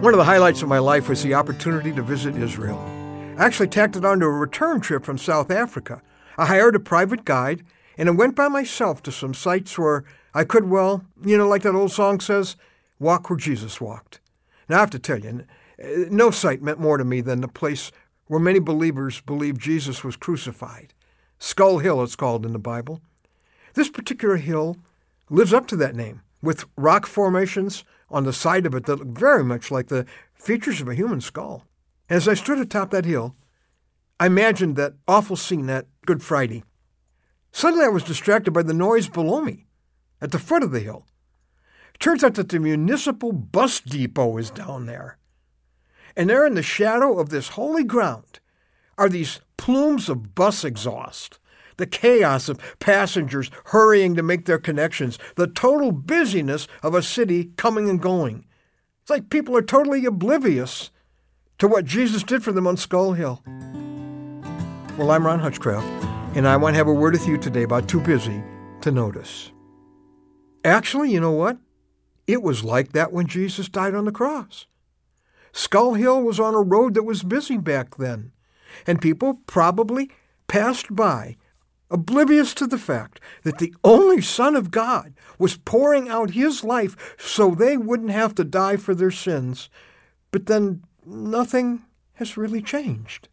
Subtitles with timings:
[0.00, 2.78] One of the highlights of my life was the opportunity to visit Israel.
[3.36, 6.02] I actually tacked it onto a return trip from South Africa.
[6.36, 7.64] I hired a private guide
[7.96, 11.62] and I went by myself to some sites where I could, well, you know, like
[11.62, 12.54] that old song says,
[13.00, 14.20] walk where Jesus walked.
[14.68, 15.44] Now, I have to tell you,
[15.82, 17.90] uh, no site meant more to me than the place
[18.28, 20.94] where many believers believe Jesus was crucified.
[21.40, 23.00] Skull Hill, it's called in the Bible.
[23.74, 24.76] This particular hill
[25.28, 29.18] lives up to that name, with rock formations on the side of it that look
[29.18, 31.64] very much like the features of a human skull.
[32.08, 33.36] And as I stood atop that hill,
[34.20, 36.64] I imagined that awful scene that Good Friday.
[37.52, 39.66] Suddenly I was distracted by the noise below me,
[40.20, 41.06] at the foot of the hill.
[41.94, 45.18] It turns out that the municipal bus depot is down there.
[46.16, 48.40] And there in the shadow of this holy ground
[48.96, 51.38] are these plumes of bus exhaust,
[51.78, 57.52] the chaos of passengers hurrying to make their connections, the total busyness of a city
[57.56, 58.44] coming and going.
[59.00, 60.90] It's like people are totally oblivious
[61.58, 63.42] to what Jesus did for them on Skull Hill.
[64.98, 65.86] Well, I'm Ron Hutchcraft,
[66.36, 68.42] and I want to have a word with you today about too busy
[68.82, 69.50] to notice.
[70.64, 71.58] Actually, you know what?
[72.26, 74.66] It was like that when Jesus died on the cross.
[75.52, 78.32] Skull Hill was on a road that was busy back then,
[78.86, 80.10] and people probably
[80.46, 81.36] passed by,
[81.90, 87.14] oblivious to the fact that the only Son of God was pouring out his life
[87.18, 89.70] so they wouldn't have to die for their sins.
[90.30, 91.82] But then nothing
[92.14, 93.28] has really changed.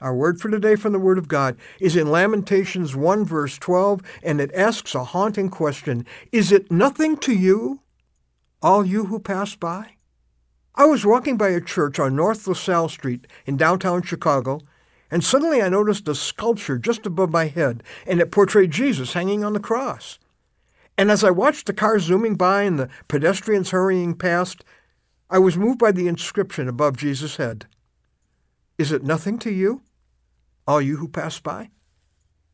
[0.00, 4.02] Our word for today from the Word of God is in Lamentations 1, verse 12,
[4.22, 7.80] and it asks a haunting question Is it nothing to you,
[8.60, 9.92] all you who pass by?
[10.74, 14.60] I was walking by a church on North LaSalle Street in downtown Chicago,
[15.10, 19.44] and suddenly I noticed a sculpture just above my head, and it portrayed Jesus hanging
[19.44, 20.18] on the cross.
[20.98, 24.64] And as I watched the cars zooming by and the pedestrians hurrying past,
[25.28, 27.66] I was moved by the inscription above Jesus' head.
[28.78, 29.82] Is it nothing to you,
[30.66, 31.70] all you who pass by?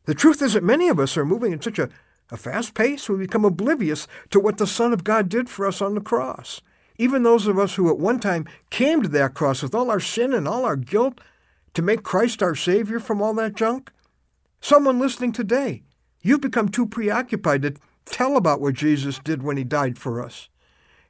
[0.05, 1.89] The truth is that many of us are moving at such a,
[2.29, 5.81] a fast pace we become oblivious to what the Son of God did for us
[5.81, 6.61] on the cross.
[6.97, 9.99] Even those of us who at one time came to that cross with all our
[9.99, 11.19] sin and all our guilt
[11.73, 13.91] to make Christ our Savior from all that junk?
[14.61, 15.83] Someone listening today,
[16.21, 17.75] you've become too preoccupied to
[18.05, 20.49] tell about what Jesus did when he died for us.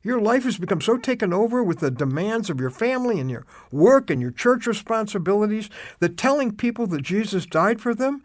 [0.02, 3.46] Your life has become so taken over with the demands of your family and your
[3.72, 5.70] work and your church responsibilities
[6.00, 8.22] that telling people that Jesus died for them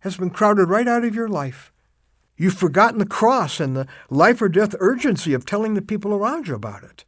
[0.00, 1.72] has been crowded right out of your life.
[2.36, 6.48] You've forgotten the cross and the life or death urgency of telling the people around
[6.48, 7.04] you about it.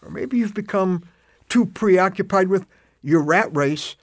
[0.00, 1.02] Or maybe you've become
[1.48, 2.66] too preoccupied with
[3.02, 3.96] your rat race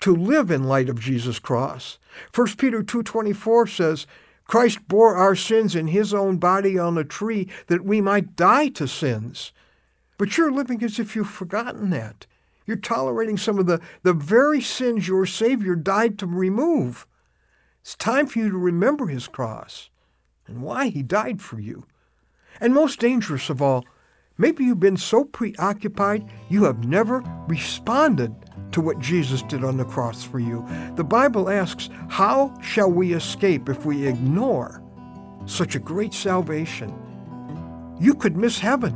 [0.00, 1.98] to live in light of Jesus' cross.
[2.34, 4.06] 1 Peter 2:24 says,
[4.46, 8.68] Christ bore our sins in his own body on a tree that we might die
[8.68, 9.52] to sins.
[10.18, 12.26] But you're living as if you've forgotten that.
[12.66, 17.06] You're tolerating some of the, the very sins your Savior died to remove.
[17.80, 19.90] It's time for you to remember his cross
[20.46, 21.86] and why he died for you.
[22.60, 23.84] And most dangerous of all,
[24.38, 28.34] maybe you've been so preoccupied you have never responded
[28.74, 30.66] to what Jesus did on the cross for you.
[30.96, 34.82] The Bible asks, How shall we escape if we ignore
[35.46, 36.92] such a great salvation?
[38.00, 38.92] You could miss heaven,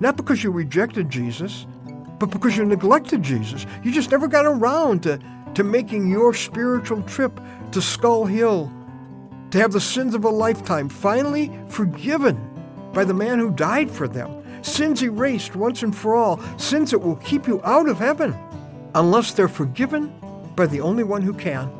[0.00, 1.66] not because you rejected Jesus,
[2.18, 3.66] but because you neglected Jesus.
[3.84, 5.20] You just never got around to,
[5.52, 7.38] to making your spiritual trip
[7.72, 8.72] to Skull Hill
[9.50, 12.40] to have the sins of a lifetime finally forgiven
[12.94, 14.42] by the man who died for them.
[14.62, 18.34] Sins erased once and for all, sins that will keep you out of heaven
[18.94, 20.12] unless they're forgiven
[20.56, 21.70] by the only one who can.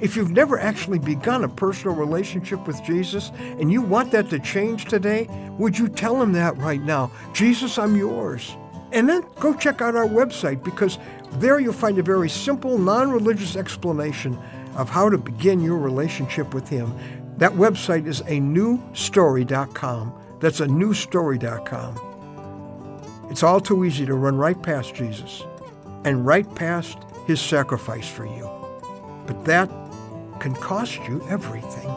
[0.00, 4.38] If you've never actually begun a personal relationship with Jesus and you want that to
[4.38, 5.26] change today,
[5.58, 7.10] would you tell him that right now?
[7.32, 8.56] Jesus, I'm yours.
[8.92, 10.98] And then go check out our website because
[11.32, 14.38] there you'll find a very simple, non religious explanation
[14.76, 16.96] of how to begin your relationship with Him.
[17.36, 20.14] That website is a newstory.com.
[20.40, 22.04] That's a newstory.com.
[23.30, 25.42] It's all too easy to run right past Jesus
[26.04, 28.48] and right past his sacrifice for you.
[29.26, 29.68] But that
[30.40, 31.88] can cost you everything.